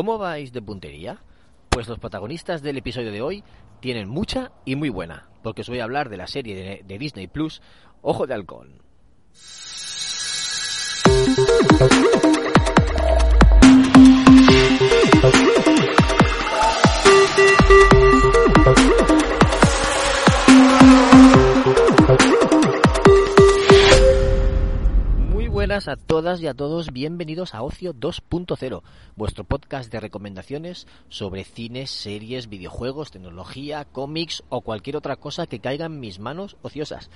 ¿Cómo 0.00 0.16
vais 0.16 0.50
de 0.50 0.62
puntería? 0.62 1.22
Pues 1.68 1.86
los 1.86 1.98
protagonistas 1.98 2.62
del 2.62 2.78
episodio 2.78 3.12
de 3.12 3.20
hoy 3.20 3.44
tienen 3.80 4.08
mucha 4.08 4.50
y 4.64 4.74
muy 4.74 4.88
buena, 4.88 5.28
porque 5.42 5.60
os 5.60 5.68
voy 5.68 5.80
a 5.80 5.84
hablar 5.84 6.08
de 6.08 6.16
la 6.16 6.26
serie 6.26 6.54
de, 6.54 6.82
de 6.86 6.98
Disney 6.98 7.26
Plus, 7.26 7.60
Ojo 8.00 8.26
de 8.26 8.32
Halcón. 8.32 8.80
A 25.90 25.96
todas 25.96 26.40
y 26.40 26.46
a 26.46 26.54
todos, 26.54 26.92
bienvenidos 26.92 27.52
a 27.52 27.62
Ocio 27.62 27.92
2.0, 27.92 28.82
vuestro 29.16 29.42
podcast 29.42 29.90
de 29.90 29.98
recomendaciones 29.98 30.86
sobre 31.08 31.42
cines, 31.42 31.90
series, 31.90 32.48
videojuegos, 32.48 33.10
tecnología, 33.10 33.84
cómics 33.86 34.44
o 34.50 34.60
cualquier 34.60 34.96
otra 34.96 35.16
cosa 35.16 35.48
que 35.48 35.58
caiga 35.58 35.86
en 35.86 35.98
mis 35.98 36.20
manos 36.20 36.56
ociosas. 36.62 37.10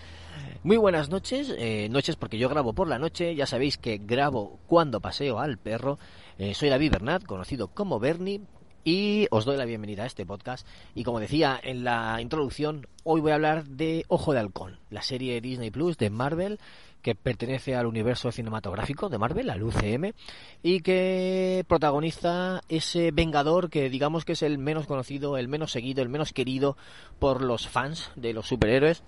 Muy 0.64 0.76
buenas 0.76 1.08
noches, 1.08 1.54
eh, 1.56 1.88
noches 1.88 2.16
porque 2.16 2.36
yo 2.36 2.48
grabo 2.48 2.72
por 2.72 2.88
la 2.88 2.98
noche, 2.98 3.36
ya 3.36 3.46
sabéis 3.46 3.78
que 3.78 3.98
grabo 3.98 4.58
cuando 4.66 5.00
paseo 5.00 5.38
al 5.38 5.56
perro. 5.56 6.00
Eh, 6.38 6.52
soy 6.54 6.68
David 6.68 6.90
Bernat, 6.90 7.22
conocido 7.22 7.68
como 7.68 8.00
Bernie, 8.00 8.40
y 8.82 9.28
os 9.30 9.44
doy 9.44 9.56
la 9.56 9.64
bienvenida 9.66 10.02
a 10.02 10.06
este 10.06 10.26
podcast. 10.26 10.66
Y 10.96 11.04
como 11.04 11.20
decía 11.20 11.60
en 11.62 11.84
la 11.84 12.20
introducción, 12.20 12.88
hoy 13.04 13.20
voy 13.20 13.30
a 13.30 13.36
hablar 13.36 13.66
de 13.66 14.04
Ojo 14.08 14.32
de 14.32 14.40
Halcón, 14.40 14.80
la 14.90 15.02
serie 15.02 15.40
Disney 15.40 15.70
Plus 15.70 15.96
de 15.96 16.10
Marvel 16.10 16.58
que 17.04 17.14
pertenece 17.14 17.76
al 17.76 17.84
universo 17.86 18.32
cinematográfico 18.32 19.10
de 19.10 19.18
Marvel, 19.18 19.50
al 19.50 19.62
UCM, 19.62 20.14
y 20.62 20.80
que 20.80 21.62
protagoniza 21.68 22.62
ese 22.70 23.10
Vengador 23.12 23.68
que 23.68 23.90
digamos 23.90 24.24
que 24.24 24.32
es 24.32 24.42
el 24.42 24.56
menos 24.56 24.86
conocido, 24.86 25.36
el 25.36 25.46
menos 25.46 25.70
seguido, 25.70 26.02
el 26.02 26.08
menos 26.08 26.32
querido 26.32 26.78
por 27.18 27.42
los 27.42 27.68
fans 27.68 28.10
de 28.16 28.32
los 28.32 28.48
superhéroes, 28.48 29.02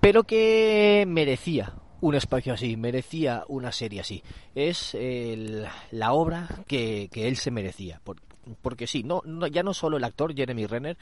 pero 0.00 0.24
que 0.24 1.04
merecía 1.06 1.74
un 2.00 2.16
espacio 2.16 2.54
así, 2.54 2.76
merecía 2.76 3.44
una 3.46 3.70
serie 3.70 4.00
así. 4.00 4.24
Es 4.56 4.92
el- 4.96 5.64
la 5.92 6.12
obra 6.14 6.48
que, 6.66 7.08
él 7.14 7.36
se 7.36 7.52
merecía. 7.52 8.00
Por- 8.02 8.20
porque 8.62 8.88
sí, 8.88 9.04
no, 9.04 9.22
no- 9.24 9.46
ya 9.46 9.62
no 9.62 9.74
solo 9.74 9.96
el 9.96 10.02
actor 10.02 10.34
Jeremy 10.34 10.66
Renner, 10.66 10.98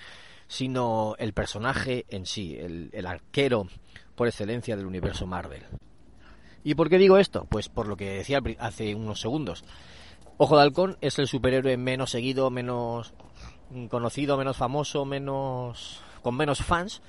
sino 0.49 1.15
el 1.19 1.33
personaje 1.33 2.05
en 2.11 2.27
sí, 2.27 2.59
el 2.59 3.07
arquero 3.07 3.69
por 4.15 4.29
excelencia 4.29 4.77
del 4.77 4.84
universo 4.84 5.27
Marvel. 5.27 5.62
¿Y 6.62 6.75
por 6.75 6.91
qué 6.91 6.98
digo 6.98 7.19
esto? 7.19 7.47
Pues 7.48 7.69
por 7.69 7.86
lo 7.86 7.97
que 7.97 8.11
decía 8.11 8.42
hace 8.58 8.94
unos 8.94 9.20
segundos. 9.20 9.64
Ojo 10.36 10.56
de 10.56 10.62
Halcón 10.62 10.97
es 11.00 11.19
el 11.19 11.27
superhéroe 11.27 11.77
menos 11.77 12.11
seguido, 12.11 12.50
menos 12.50 13.12
conocido, 13.89 14.36
menos 14.36 14.56
famoso, 14.56 15.05
menos 15.05 16.03
con 16.22 16.36
menos 16.36 16.62
fans, 16.62 17.03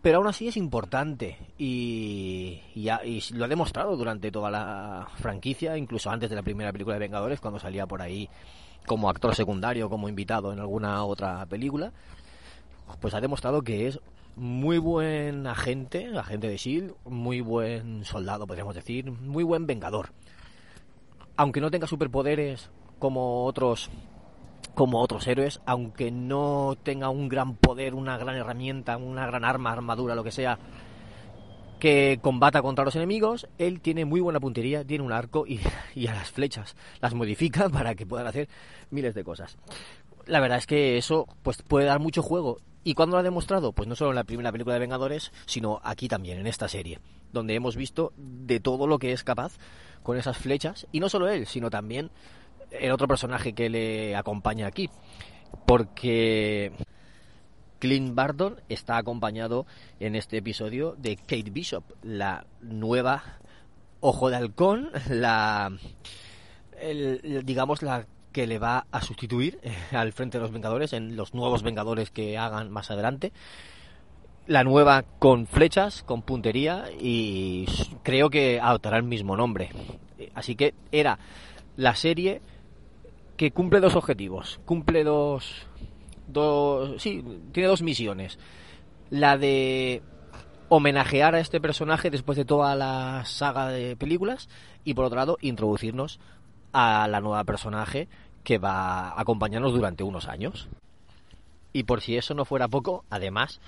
pero 0.00 0.18
aún 0.18 0.26
así 0.26 0.48
es 0.48 0.56
importante 0.56 1.38
y, 1.58 2.60
y 2.74 2.88
y 2.90 3.22
lo 3.34 3.44
ha 3.44 3.48
demostrado 3.48 3.96
durante 3.96 4.30
toda 4.30 4.50
la 4.50 5.08
franquicia, 5.16 5.76
incluso 5.76 6.10
antes 6.10 6.30
de 6.30 6.36
la 6.36 6.42
primera 6.42 6.72
película 6.72 6.94
de 6.94 7.00
Vengadores, 7.00 7.40
cuando 7.40 7.58
salía 7.58 7.86
por 7.86 8.02
ahí 8.02 8.28
como 8.86 9.08
actor 9.08 9.34
secundario, 9.34 9.88
como 9.88 10.08
invitado 10.08 10.52
en 10.52 10.58
alguna 10.58 11.04
otra 11.04 11.46
película, 11.46 11.92
pues 13.00 13.14
ha 13.14 13.20
demostrado 13.20 13.62
que 13.62 13.86
es 13.86 14.00
muy 14.36 14.78
buen 14.78 15.46
agente, 15.46 16.16
agente 16.16 16.48
de 16.48 16.56
SHIELD, 16.56 16.92
muy 17.04 17.40
buen 17.40 18.04
soldado, 18.04 18.46
podríamos 18.46 18.74
decir, 18.74 19.10
muy 19.10 19.44
buen 19.44 19.66
vengador. 19.66 20.10
Aunque 21.36 21.60
no 21.60 21.70
tenga 21.70 21.86
superpoderes 21.86 22.70
como 22.98 23.44
otros 23.44 23.90
como 24.74 25.00
otros 25.00 25.26
héroes, 25.26 25.60
aunque 25.66 26.10
no 26.10 26.76
tenga 26.82 27.10
un 27.10 27.28
gran 27.28 27.56
poder, 27.56 27.94
una 27.94 28.16
gran 28.16 28.36
herramienta, 28.36 28.96
una 28.96 29.26
gran 29.26 29.44
arma, 29.44 29.70
armadura, 29.70 30.14
lo 30.14 30.24
que 30.24 30.30
sea, 30.30 30.58
que 31.78 32.20
combata 32.22 32.62
contra 32.62 32.84
los 32.84 32.96
enemigos, 32.96 33.48
él 33.58 33.80
tiene 33.80 34.04
muy 34.04 34.20
buena 34.20 34.40
puntería, 34.40 34.84
tiene 34.84 35.04
un 35.04 35.12
arco 35.12 35.46
y, 35.46 35.60
y 35.94 36.06
a 36.06 36.14
las 36.14 36.30
flechas 36.30 36.74
las 37.00 37.12
modifica 37.12 37.68
para 37.70 37.94
que 37.94 38.06
puedan 38.06 38.26
hacer 38.26 38.48
miles 38.90 39.14
de 39.14 39.24
cosas. 39.24 39.58
La 40.26 40.40
verdad 40.40 40.58
es 40.58 40.66
que 40.66 40.96
eso 40.96 41.26
pues 41.42 41.60
puede 41.62 41.86
dar 41.86 41.98
mucho 41.98 42.22
juego. 42.22 42.58
¿Y 42.84 42.94
cuándo 42.94 43.16
lo 43.16 43.20
ha 43.20 43.22
demostrado? 43.22 43.72
Pues 43.72 43.88
no 43.88 43.94
solo 43.94 44.10
en 44.10 44.16
la 44.16 44.24
primera 44.24 44.50
película 44.50 44.74
de 44.74 44.80
Vengadores, 44.80 45.32
sino 45.46 45.80
aquí 45.84 46.08
también, 46.08 46.38
en 46.38 46.46
esta 46.46 46.68
serie, 46.68 46.98
donde 47.32 47.54
hemos 47.54 47.76
visto 47.76 48.12
de 48.16 48.58
todo 48.60 48.86
lo 48.86 48.98
que 48.98 49.12
es 49.12 49.22
capaz 49.24 49.56
con 50.02 50.16
esas 50.16 50.36
flechas. 50.36 50.86
Y 50.92 51.00
no 51.00 51.08
solo 51.08 51.28
él, 51.28 51.46
sino 51.46 51.70
también 51.70 52.10
el 52.70 52.90
otro 52.90 53.06
personaje 53.06 53.52
que 53.52 53.70
le 53.70 54.16
acompaña 54.16 54.66
aquí. 54.66 54.90
Porque 55.66 56.72
Clint 57.78 58.14
Barton 58.14 58.60
está 58.68 58.96
acompañado 58.96 59.66
en 60.00 60.16
este 60.16 60.38
episodio 60.38 60.94
de 60.98 61.16
Kate 61.16 61.50
Bishop, 61.50 61.84
la 62.02 62.46
nueva 62.60 63.38
Ojo 64.00 64.30
de 64.30 64.36
Halcón, 64.36 64.90
la 65.08 65.70
el- 66.80 67.42
digamos 67.44 67.82
la 67.82 68.06
que 68.32 68.46
le 68.46 68.58
va 68.58 68.86
a 68.90 69.02
sustituir 69.02 69.60
eh, 69.62 69.96
al 69.96 70.12
frente 70.12 70.38
de 70.38 70.42
los 70.42 70.52
Vengadores 70.52 70.92
en 70.92 71.16
los 71.16 71.34
nuevos 71.34 71.62
Vengadores 71.62 72.10
que 72.10 72.38
hagan 72.38 72.70
más 72.70 72.90
adelante. 72.90 73.32
La 74.46 74.64
nueva 74.64 75.02
con 75.02 75.46
flechas, 75.46 76.02
con 76.02 76.22
puntería 76.22 76.86
y 76.98 77.66
creo 78.02 78.28
que 78.30 78.58
adoptará 78.60 78.96
el 78.96 79.04
mismo 79.04 79.36
nombre. 79.36 79.70
Eh, 80.18 80.30
Así 80.34 80.56
que 80.56 80.74
era 80.90 81.18
la 81.76 81.94
serie 81.94 82.40
que 83.36 83.52
cumple 83.52 83.80
dos 83.80 83.96
objetivos, 83.96 84.60
cumple 84.64 85.04
dos, 85.04 85.66
dos, 86.26 87.00
sí, 87.00 87.24
tiene 87.52 87.68
dos 87.68 87.82
misiones. 87.82 88.38
La 89.10 89.36
de 89.36 90.02
homenajear 90.68 91.34
a 91.34 91.40
este 91.40 91.60
personaje 91.60 92.10
después 92.10 92.38
de 92.38 92.44
toda 92.44 92.74
la 92.74 93.24
saga 93.26 93.68
de 93.68 93.94
películas 93.94 94.48
y 94.84 94.94
por 94.94 95.04
otro 95.04 95.16
lado 95.18 95.38
introducirnos 95.42 96.18
a 96.72 97.06
la 97.08 97.20
nueva 97.20 97.44
personaje 97.44 98.08
que 98.44 98.58
va 98.58 99.10
a 99.10 99.20
acompañarnos 99.20 99.72
durante 99.72 100.02
unos 100.02 100.28
años. 100.28 100.68
Y 101.72 101.84
por 101.84 102.00
si 102.00 102.16
eso 102.16 102.34
no 102.34 102.44
fuera 102.44 102.68
poco, 102.68 103.04
además 103.10 103.60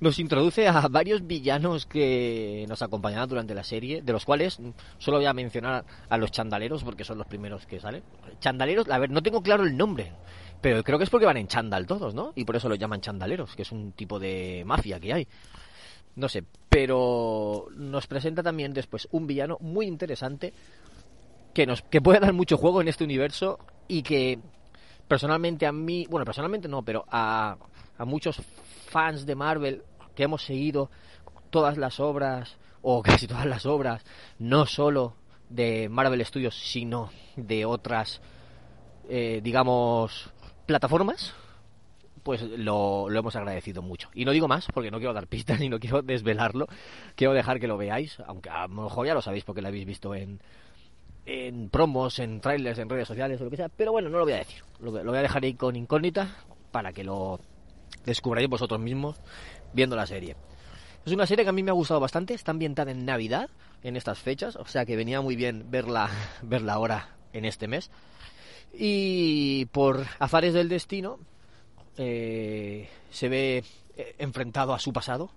nos 0.00 0.18
introduce 0.18 0.68
a 0.68 0.86
varios 0.88 1.26
villanos 1.26 1.86
que 1.86 2.64
nos 2.68 2.82
acompañarán 2.82 3.28
durante 3.28 3.54
la 3.54 3.64
serie, 3.64 4.02
de 4.02 4.12
los 4.12 4.24
cuales 4.24 4.60
solo 4.98 5.16
voy 5.16 5.26
a 5.26 5.32
mencionar 5.32 5.84
a 6.08 6.16
los 6.16 6.30
chandaleros 6.30 6.84
porque 6.84 7.04
son 7.04 7.18
los 7.18 7.26
primeros 7.26 7.66
que 7.66 7.80
salen. 7.80 8.02
Chandaleros, 8.38 8.88
a 8.90 8.98
ver, 8.98 9.10
no 9.10 9.22
tengo 9.22 9.42
claro 9.42 9.64
el 9.64 9.76
nombre, 9.76 10.12
pero 10.60 10.84
creo 10.84 10.98
que 10.98 11.04
es 11.04 11.10
porque 11.10 11.26
van 11.26 11.36
en 11.36 11.48
chandal 11.48 11.86
todos, 11.86 12.14
¿no? 12.14 12.32
Y 12.36 12.44
por 12.44 12.56
eso 12.56 12.68
los 12.68 12.78
llaman 12.78 13.00
chandaleros, 13.00 13.56
que 13.56 13.62
es 13.62 13.72
un 13.72 13.92
tipo 13.92 14.18
de 14.18 14.62
mafia 14.64 15.00
que 15.00 15.12
hay. 15.12 15.28
No 16.14 16.28
sé, 16.28 16.44
pero 16.68 17.66
nos 17.76 18.06
presenta 18.06 18.42
también 18.42 18.72
después 18.72 19.08
un 19.10 19.26
villano 19.26 19.56
muy 19.60 19.86
interesante 19.86 20.52
que 21.52 21.66
nos 21.66 21.82
que 21.82 22.00
puede 22.00 22.20
dar 22.20 22.32
mucho 22.32 22.56
juego 22.56 22.80
en 22.80 22.88
este 22.88 23.04
universo 23.04 23.58
y 23.88 24.02
que 24.02 24.38
personalmente 25.06 25.66
a 25.66 25.72
mí, 25.72 26.06
bueno, 26.08 26.24
personalmente 26.24 26.68
no, 26.68 26.82
pero 26.82 27.04
a, 27.10 27.56
a 27.96 28.04
muchos 28.04 28.40
fans 28.88 29.26
de 29.26 29.34
Marvel 29.34 29.82
que 30.14 30.24
hemos 30.24 30.42
seguido 30.42 30.90
todas 31.50 31.78
las 31.78 32.00
obras 32.00 32.56
o 32.82 33.02
casi 33.04 33.26
todas 33.26 33.46
las 33.46 33.66
obras, 33.66 34.04
no 34.38 34.66
solo 34.66 35.14
de 35.48 35.88
Marvel 35.88 36.24
Studios, 36.24 36.54
sino 36.54 37.10
de 37.36 37.64
otras, 37.64 38.20
eh, 39.08 39.40
digamos, 39.42 40.30
plataformas, 40.66 41.34
pues 42.22 42.42
lo, 42.42 43.08
lo 43.08 43.18
hemos 43.18 43.34
agradecido 43.36 43.80
mucho. 43.80 44.10
Y 44.12 44.26
no 44.26 44.32
digo 44.32 44.48
más 44.48 44.66
porque 44.74 44.90
no 44.90 44.98
quiero 44.98 45.14
dar 45.14 45.26
pistas 45.26 45.58
ni 45.60 45.68
no 45.68 45.78
quiero 45.78 46.02
desvelarlo. 46.02 46.66
Quiero 47.14 47.32
dejar 47.32 47.58
que 47.58 47.66
lo 47.66 47.78
veáis, 47.78 48.20
aunque 48.26 48.50
a 48.50 48.66
lo 48.68 48.82
mejor 48.82 49.06
ya 49.06 49.14
lo 49.14 49.22
sabéis 49.22 49.44
porque 49.44 49.62
lo 49.62 49.68
habéis 49.68 49.86
visto 49.86 50.14
en, 50.14 50.40
en 51.30 51.68
promos, 51.68 52.18
en 52.20 52.40
trailers, 52.40 52.78
en 52.78 52.88
redes 52.88 53.06
sociales 53.06 53.38
o 53.40 53.44
lo 53.44 53.50
que 53.50 53.58
sea. 53.58 53.68
Pero 53.68 53.92
bueno, 53.92 54.08
no 54.08 54.16
lo 54.16 54.24
voy 54.24 54.32
a 54.32 54.38
decir. 54.38 54.62
Lo, 54.80 54.90
voy 54.90 55.18
a 55.18 55.22
dejar 55.22 55.44
ahí 55.44 55.52
con 55.52 55.76
incógnita 55.76 56.36
para 56.72 56.92
que 56.92 57.04
lo 57.04 57.38
descubráis 58.06 58.48
vosotros 58.48 58.80
mismos 58.80 59.20
viendo 59.74 59.94
la 59.94 60.06
serie. 60.06 60.36
Es 61.04 61.12
una 61.12 61.26
serie 61.26 61.44
que 61.44 61.50
a 61.50 61.52
mí 61.52 61.62
me 61.62 61.70
ha 61.70 61.74
gustado 61.74 62.00
bastante. 62.00 62.32
Está 62.32 62.52
ambientada 62.52 62.92
en 62.92 63.04
Navidad, 63.04 63.50
en 63.82 63.96
estas 63.96 64.18
fechas. 64.18 64.56
O 64.56 64.64
sea 64.64 64.86
que 64.86 64.96
venía 64.96 65.20
muy 65.20 65.36
bien 65.36 65.70
verla, 65.70 66.08
verla 66.42 66.72
ahora 66.72 67.10
en 67.34 67.44
este 67.44 67.68
mes. 67.68 67.90
Y 68.72 69.66
por 69.66 70.06
azares 70.18 70.54
del 70.54 70.70
destino, 70.70 71.18
eh, 71.98 72.88
se 73.10 73.28
ve 73.28 73.64
eh, 73.96 74.14
enfrentado 74.18 74.72
a 74.72 74.78
su 74.78 74.94
pasado. 74.94 75.30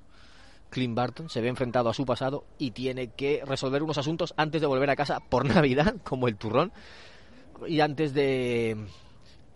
Clint 0.71 0.95
Barton 0.95 1.29
se 1.29 1.41
ve 1.41 1.49
enfrentado 1.49 1.89
a 1.89 1.93
su 1.93 2.05
pasado 2.05 2.45
y 2.57 2.71
tiene 2.71 3.09
que 3.09 3.43
resolver 3.45 3.83
unos 3.83 3.99
asuntos 3.99 4.33
antes 4.37 4.61
de 4.61 4.67
volver 4.67 4.89
a 4.89 4.95
casa 4.95 5.19
por 5.19 5.45
Navidad, 5.53 5.97
como 6.03 6.27
el 6.27 6.37
turrón, 6.37 6.71
y 7.67 7.81
antes 7.81 8.13
de 8.13 8.75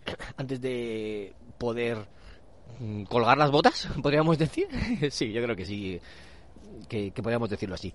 antes 0.36 0.60
de 0.60 1.34
poder 1.58 2.06
mm, 2.78 3.04
colgar 3.04 3.38
las 3.38 3.50
botas, 3.50 3.88
podríamos 4.02 4.38
decir. 4.38 4.68
sí, 5.10 5.32
yo 5.32 5.42
creo 5.42 5.56
que 5.56 5.64
sí, 5.64 6.00
que, 6.88 7.10
que 7.10 7.22
podríamos 7.22 7.50
decirlo 7.50 7.74
así. 7.74 7.92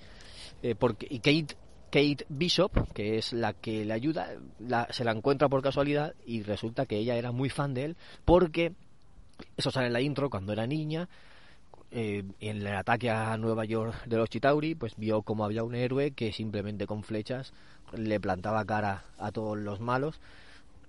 Eh, 0.62 0.76
porque 0.76 1.08
y 1.10 1.20
Kate 1.20 1.56
Kate 1.92 2.26
Bishop, 2.30 2.94
que 2.94 3.18
es 3.18 3.34
la 3.34 3.54
que 3.54 3.84
le 3.84 3.94
ayuda, 3.94 4.30
se 4.92 5.04
la 5.04 5.12
encuentra 5.12 5.50
por 5.50 5.62
casualidad 5.62 6.16
y 6.26 6.42
resulta 6.42 6.86
que 6.86 6.98
ella 6.98 7.16
era 7.18 7.32
muy 7.32 7.50
fan 7.50 7.74
de 7.74 7.84
él 7.84 7.98
porque 8.24 8.74
eso 9.58 9.72
sale 9.72 9.88
en 9.88 9.94
la 9.94 10.02
intro 10.02 10.30
cuando 10.30 10.54
era 10.54 10.66
niña. 10.66 11.10
Eh, 11.94 12.24
en 12.40 12.58
el 12.58 12.68
ataque 12.68 13.10
a 13.10 13.36
Nueva 13.38 13.66
York 13.66 14.06
de 14.06 14.16
los 14.18 14.30
Chitauri, 14.30 14.76
pues 14.76 14.96
vio 14.96 15.24
como 15.24 15.44
había 15.44 15.64
un 15.64 15.76
héroe 15.76 16.12
que 16.12 16.32
simplemente 16.32 16.88
con 16.88 17.04
flechas 17.04 17.52
le 17.94 18.20
plantaba 18.20 18.64
cara 18.64 19.04
a 19.18 19.32
todos 19.34 19.58
los 19.58 19.82
malos 19.82 20.22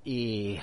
y, 0.04 0.58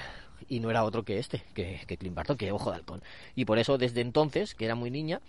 no 0.50 0.70
era 0.70 0.86
otro 0.86 1.04
que 1.04 1.20
este, 1.20 1.44
que, 1.54 1.82
que 1.86 1.98
Clint 1.98 2.16
Barton, 2.16 2.38
que 2.38 2.52
Ojo 2.54 2.72
de 2.72 2.78
Halcón. 2.78 3.04
Y 3.36 3.44
por 3.46 3.60
eso 3.60 3.78
desde 3.78 4.00
entonces, 4.00 4.56
que 4.56 4.64
era 4.66 4.76
muy 4.76 4.90
niña, 4.90 5.20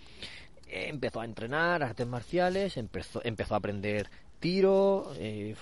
empezó 0.71 1.21
a 1.21 1.25
entrenar 1.25 1.83
artes 1.83 2.07
marciales, 2.07 2.77
empezó, 2.77 3.21
empezó 3.23 3.53
a 3.55 3.57
aprender 3.57 4.09
tiro, 4.39 5.11
eh, 5.17 5.55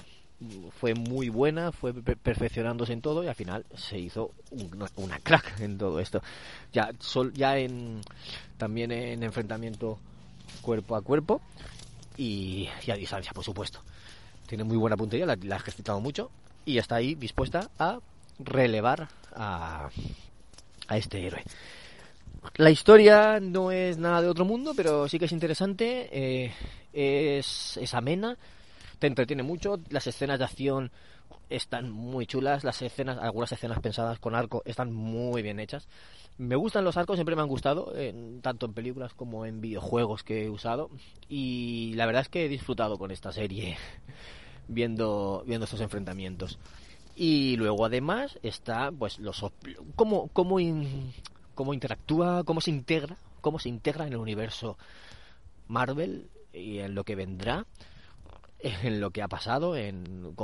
fue 0.80 0.94
muy 0.94 1.30
buena, 1.30 1.72
fue 1.72 1.94
perfeccionándose 1.94 2.94
en 2.94 3.02
todo 3.02 3.24
y 3.24 3.28
al 3.28 3.36
final 3.36 3.66
se 3.76 3.98
hizo 4.00 4.32
una, 4.96 5.20
crack 5.20 5.60
en 5.60 5.78
todo 5.78 6.00
esto. 6.00 6.22
Ya, 6.72 6.92
sol, 7.00 7.34
ya 7.34 7.58
en 7.58 8.02
también 8.58 8.92
en 8.92 9.24
enfrentamiento 9.24 10.00
cuerpo 10.62 10.96
a 10.96 11.02
cuerpo 11.02 11.42
y, 12.18 12.68
a 12.92 12.96
distancia, 12.96 13.32
por 13.34 13.44
supuesto. 13.44 13.82
Tiene 14.48 14.64
muy 14.64 14.78
buena 14.78 14.98
puntería, 14.98 15.26
la, 15.26 15.38
la 15.42 15.56
ha 15.56 15.60
ejercitado 15.60 16.00
mucho 16.00 16.32
y 16.66 16.78
está 16.78 16.96
ahí 16.96 17.16
dispuesta 17.16 17.70
a 17.78 18.00
relevar 18.40 19.08
a, 19.36 19.90
a 20.88 20.98
este 20.98 21.26
héroe. 21.26 21.44
La 22.56 22.72
historia 22.72 23.40
no 23.40 23.72
es 23.72 23.98
nada 23.98 24.22
de 24.22 24.28
otro 24.28 24.46
mundo, 24.46 24.74
pero 24.76 25.08
sí 25.08 25.20
que 25.20 25.26
es 25.26 25.32
interesante, 25.32 26.10
eh, 26.12 26.54
es, 26.94 27.78
es 27.78 27.94
amena, 27.94 28.38
te 29.00 29.07
entretiene 29.07 29.44
mucho, 29.44 29.80
las 29.90 30.07
escenas 30.07 30.40
de 30.40 30.46
acción 30.46 30.92
están 31.50 31.90
muy 31.90 32.25
chulas, 32.25 32.63
las 32.63 32.81
escenas, 32.81 33.18
algunas 33.18 33.51
escenas 33.51 33.80
pensadas 33.80 34.19
con 34.19 34.36
arco 34.36 34.62
están 34.66 34.94
muy 34.94 35.42
bien 35.42 35.60
hechas. 35.60 35.88
Me 36.38 36.56
gustan 36.56 36.84
los 36.84 36.98
arcos, 36.98 37.18
siempre 37.18 37.36
me 37.36 37.42
han 37.42 37.48
gustado, 37.48 37.94
tanto 38.42 38.66
en 38.66 38.74
películas 38.74 39.13
como 39.13 39.46
en 39.46 39.62
videojuegos 39.62 40.24
que 40.24 40.46
he 40.46 40.50
usado. 40.50 40.90
Y 41.28 41.94
la 41.96 42.06
verdad 42.06 42.22
es 42.24 42.30
que 42.30 42.46
he 42.46 42.50
disfrutado 42.50 42.98
con 42.98 43.12
esta 43.12 43.31
serie 43.31 43.78
viendo, 44.68 45.44
viendo 45.48 45.66
estos 45.66 45.81
enfrentamientos. 45.81 46.60
Y 47.16 47.57
luego 47.57 47.86
además 47.86 48.40
está 48.44 48.92
pues 48.92 49.19
los 49.19 49.44
cómo, 49.95 50.28
cómo, 50.28 50.57
cómo 51.56 51.74
interactúa, 51.74 52.44
cómo 52.44 52.62
se 52.62 52.72
integra, 52.72 53.18
cómo 53.42 53.60
se 53.60 53.69
integra 53.69 54.07
en 54.07 54.13
el 54.13 54.19
universo 54.19 54.78
Marvel 55.68 56.30
y 56.54 56.80
en 56.80 56.95
lo 56.95 57.04
que 57.04 57.16
vendrá 57.16 57.66
en 58.60 59.00
lo 59.00 59.12
que 59.12 59.22
ha 59.22 59.28
pasado, 59.28 59.76
en, 59.76 60.36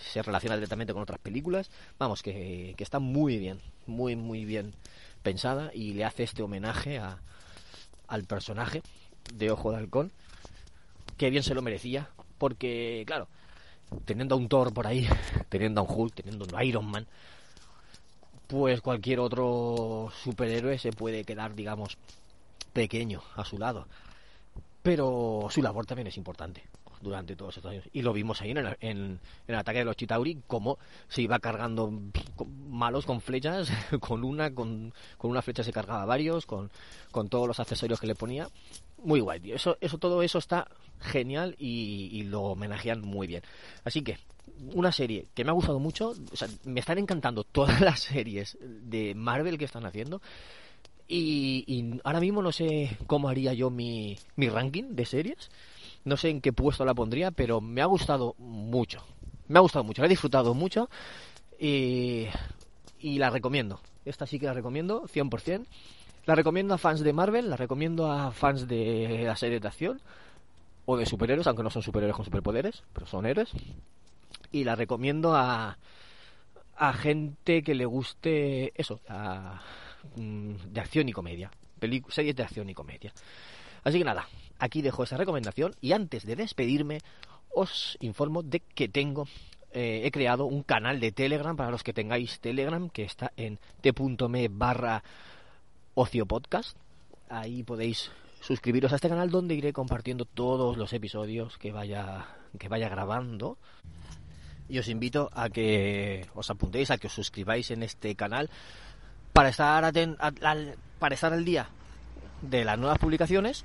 se 0.00 0.22
relaciona 0.22 0.56
directamente 0.56 0.92
con 0.92 1.02
otras 1.02 1.20
películas. 1.20 1.70
Vamos, 1.98 2.22
que, 2.22 2.74
está 2.78 2.98
muy 2.98 3.38
bien, 3.38 3.60
muy, 3.86 4.16
muy 4.16 4.44
bien 4.44 4.74
pensada 5.22 5.70
y 5.74 5.92
le 5.92 6.04
hace 6.04 6.22
este 6.22 6.42
homenaje 6.42 6.98
a, 6.98 7.18
al 8.08 8.24
personaje 8.24 8.82
de 9.34 9.50
Ojo 9.50 9.70
de 9.70 9.78
Halcón, 9.78 10.12
que 11.16 11.30
bien 11.30 11.42
se 11.42 11.54
lo 11.54 11.62
merecía, 11.62 12.08
porque, 12.38 13.04
claro, 13.06 13.28
teniendo 14.04 14.34
a 14.34 14.38
un 14.38 14.48
Thor 14.48 14.72
por 14.72 14.86
ahí, 14.86 15.06
teniendo 15.48 15.82
a 15.82 15.84
un 15.84 15.90
Hulk, 15.94 16.14
teniendo 16.14 16.44
a 16.44 16.48
un 16.58 16.66
Iron 16.66 16.86
Man, 16.86 17.06
pues 18.46 18.80
cualquier 18.80 19.20
otro 19.20 20.10
superhéroe 20.22 20.78
se 20.78 20.92
puede 20.92 21.24
quedar, 21.24 21.54
digamos, 21.54 21.98
pequeño 22.72 23.22
a 23.36 23.44
su 23.44 23.58
lado. 23.58 23.86
Pero 24.82 25.46
su 25.50 25.62
labor 25.62 25.86
también 25.86 26.08
es 26.08 26.16
importante 26.16 26.64
durante 27.02 27.36
todos 27.36 27.56
estos 27.56 27.70
años. 27.70 27.84
Y 27.92 28.02
lo 28.02 28.12
vimos 28.12 28.40
ahí 28.40 28.52
en 28.52 28.58
el, 28.58 28.76
en, 28.80 29.20
el 29.46 29.54
ataque 29.54 29.80
de 29.80 29.84
los 29.84 29.96
Chitauri, 29.96 30.42
cómo 30.46 30.78
se 31.08 31.22
iba 31.22 31.38
cargando 31.38 31.92
malos 32.68 33.04
con 33.04 33.20
flechas, 33.20 33.70
con 34.00 34.24
una, 34.24 34.54
con, 34.54 34.94
con 35.18 35.30
una 35.30 35.42
flecha 35.42 35.64
se 35.64 35.72
cargaba 35.72 36.04
varios, 36.04 36.46
con, 36.46 36.70
con 37.10 37.28
todos 37.28 37.46
los 37.46 37.60
accesorios 37.60 38.00
que 38.00 38.06
le 38.06 38.14
ponía. 38.14 38.48
Muy 39.04 39.20
guay, 39.20 39.40
tío. 39.40 39.56
Eso, 39.56 39.76
eso, 39.80 39.98
todo 39.98 40.22
eso 40.22 40.38
está 40.38 40.68
genial 41.00 41.56
y, 41.58 42.08
y 42.12 42.22
lo 42.22 42.42
homenajean 42.42 43.00
muy 43.00 43.26
bien. 43.26 43.42
Así 43.84 44.02
que, 44.02 44.18
una 44.74 44.92
serie 44.92 45.26
que 45.34 45.44
me 45.44 45.50
ha 45.50 45.54
gustado 45.54 45.78
mucho, 45.78 46.14
o 46.32 46.36
sea, 46.36 46.48
me 46.64 46.80
están 46.80 46.98
encantando 46.98 47.44
todas 47.52 47.80
las 47.80 48.00
series 48.00 48.56
de 48.60 49.14
Marvel 49.14 49.58
que 49.58 49.64
están 49.64 49.86
haciendo. 49.86 50.20
Y, 51.08 51.64
y, 51.66 52.00
ahora 52.04 52.20
mismo 52.20 52.40
no 52.42 52.52
sé 52.52 52.96
cómo 53.06 53.28
haría 53.28 53.52
yo 53.52 53.70
mi, 53.70 54.16
mi 54.36 54.48
ranking 54.48 54.94
de 54.94 55.04
series. 55.04 55.50
No 56.04 56.16
sé 56.16 56.30
en 56.30 56.40
qué 56.40 56.52
puesto 56.52 56.84
la 56.84 56.94
pondría, 56.94 57.30
pero 57.30 57.60
me 57.60 57.80
ha 57.80 57.86
gustado 57.86 58.34
mucho. 58.38 59.04
Me 59.48 59.58
ha 59.58 59.62
gustado 59.62 59.84
mucho, 59.84 60.02
la 60.02 60.06
he 60.06 60.08
disfrutado 60.08 60.54
mucho 60.54 60.88
y, 61.58 62.28
la 63.00 63.30
recomiendo. 63.30 63.80
Esta 64.04 64.26
sí 64.26 64.38
que 64.38 64.46
la 64.46 64.54
recomiendo, 64.54 65.02
100%. 65.06 65.66
La 66.24 66.34
recomiendo 66.34 66.74
a 66.74 66.78
fans 66.78 67.00
de 67.00 67.12
Marvel, 67.12 67.50
la 67.50 67.56
recomiendo 67.56 68.10
a 68.10 68.30
fans 68.30 68.68
de 68.68 69.24
la 69.24 69.36
serie 69.36 69.60
de 69.60 69.68
acción 69.68 70.00
o 70.86 70.96
de 70.96 71.06
superhéroes, 71.06 71.46
aunque 71.46 71.62
no 71.62 71.70
son 71.70 71.82
superhéroes 71.82 72.16
con 72.16 72.24
superpoderes, 72.24 72.82
pero 72.92 73.06
son 73.06 73.26
héroes. 73.26 73.50
Y 74.52 74.64
la 74.64 74.76
recomiendo 74.76 75.34
a, 75.34 75.78
a 76.76 76.92
gente 76.92 77.62
que 77.62 77.74
le 77.74 77.84
guste 77.84 78.72
eso, 78.74 79.00
mm, 80.16 80.54
de 80.72 80.80
acción 80.80 81.08
y 81.08 81.12
comedia. 81.12 81.50
series 82.08 82.36
de 82.36 82.42
acción 82.42 82.68
y 82.70 82.74
comedia. 82.74 83.12
Así 83.84 83.98
que 83.98 84.04
nada, 84.04 84.28
aquí 84.58 84.82
dejo 84.82 85.02
esa 85.02 85.16
recomendación 85.16 85.74
y 85.80 85.92
antes 85.92 86.24
de 86.24 86.36
despedirme 86.36 87.00
os 87.54 87.98
informo 88.00 88.42
de 88.42 88.60
que 88.60 88.88
tengo 88.88 89.26
eh, 89.72 90.02
he 90.04 90.10
creado 90.10 90.44
un 90.44 90.62
canal 90.62 91.00
de 91.00 91.12
Telegram 91.12 91.56
para 91.56 91.70
los 91.70 91.82
que 91.82 91.94
tengáis 91.94 92.40
Telegram 92.40 92.90
que 92.90 93.04
está 93.04 93.32
en 93.36 93.58
t.me 93.80 94.48
barra 94.48 95.02
ocio 95.94 96.26
podcast. 96.26 96.76
Ahí 97.30 97.62
podéis 97.62 98.10
suscribiros 98.40 98.92
a 98.92 98.96
este 98.96 99.08
canal 99.08 99.30
donde 99.30 99.54
iré 99.54 99.72
compartiendo 99.72 100.26
todos 100.26 100.76
los 100.76 100.92
episodios 100.92 101.56
que 101.56 101.72
vaya 101.72 102.26
que 102.58 102.68
vaya 102.68 102.90
grabando. 102.90 103.56
Y 104.68 104.78
os 104.78 104.88
invito 104.88 105.30
a 105.32 105.48
que 105.48 106.26
os 106.34 106.50
apuntéis 106.50 106.90
a 106.90 106.98
que 106.98 107.06
os 107.06 107.12
suscribáis 107.14 107.70
en 107.70 107.82
este 107.82 108.14
canal 108.14 108.50
para 109.32 109.48
estar 109.48 109.84
al, 109.84 110.76
para 110.98 111.14
estar 111.14 111.32
al 111.32 111.44
día 111.44 111.68
de 112.42 112.64
las 112.64 112.78
nuevas 112.78 112.98
publicaciones 112.98 113.64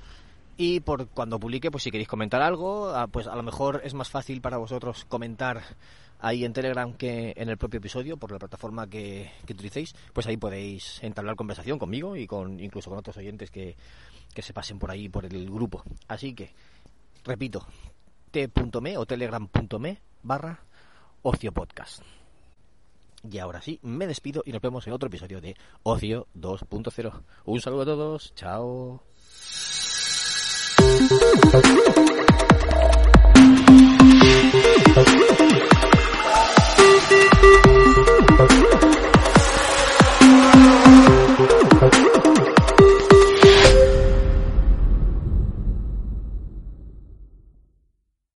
y 0.56 0.80
por 0.80 1.06
cuando 1.08 1.38
publique, 1.38 1.70
pues 1.70 1.84
si 1.84 1.90
queréis 1.90 2.08
comentar 2.08 2.42
algo, 2.42 2.90
ah, 2.90 3.06
pues 3.06 3.28
a 3.28 3.36
lo 3.36 3.42
mejor 3.42 3.80
es 3.84 3.94
más 3.94 4.10
fácil 4.10 4.40
para 4.40 4.56
vosotros 4.56 5.04
comentar 5.04 5.62
ahí 6.18 6.44
en 6.44 6.52
Telegram 6.52 6.92
que 6.92 7.32
en 7.36 7.48
el 7.48 7.56
propio 7.56 7.78
episodio, 7.78 8.16
por 8.16 8.32
la 8.32 8.40
plataforma 8.40 8.88
que, 8.88 9.30
utilicéis, 9.44 9.94
pues 10.12 10.26
ahí 10.26 10.36
podéis 10.36 11.02
entablar 11.02 11.36
conversación 11.36 11.78
conmigo 11.78 12.16
y 12.16 12.26
con 12.26 12.58
incluso 12.58 12.90
con 12.90 12.98
otros 12.98 13.16
oyentes 13.16 13.52
que, 13.52 13.76
que 14.34 14.42
se 14.42 14.52
pasen 14.52 14.80
por 14.80 14.90
ahí 14.90 15.08
por 15.08 15.24
el 15.24 15.48
grupo. 15.48 15.84
Así 16.08 16.34
que, 16.34 16.52
repito, 17.24 17.64
t.me 18.32 18.96
o 18.96 19.06
telegram.me 19.06 20.00
barra 20.24 20.60
ocio 21.22 21.52
podcast. 21.52 22.02
Y 23.28 23.38
ahora 23.38 23.60
sí, 23.60 23.78
me 23.82 24.06
despido 24.06 24.42
y 24.44 24.52
nos 24.52 24.62
vemos 24.62 24.86
en 24.86 24.92
otro 24.92 25.08
episodio 25.08 25.40
de 25.40 25.56
Ocio 25.82 26.26
2.0. 26.36 27.22
Un 27.44 27.60
saludo 27.60 27.82
a 27.82 27.86
todos, 27.86 28.34
chao. 28.34 29.02